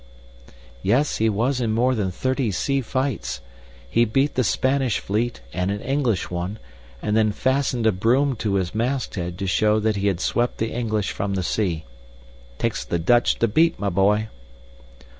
[0.81, 3.39] "Yes, he was in more than thirty sea fights.
[3.87, 6.57] He beat the Spanish fleet and an English one,
[7.03, 10.71] and then fastened a broom to his masthead to show that he had swept the
[10.71, 11.85] English from the sea.
[12.57, 14.29] Takes the Dutch to beat, my boy!"